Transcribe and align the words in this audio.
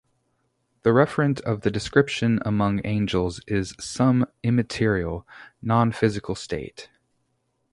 The 0.81 0.89
referent 0.89 1.41
of 1.41 1.61
the 1.61 1.69
description 1.69 2.39
among 2.43 2.81
angels 2.83 3.39
is 3.45 3.75
some 3.79 4.25
immaterial, 4.43 5.27
non-physical 5.61 6.33
state. 6.33 6.89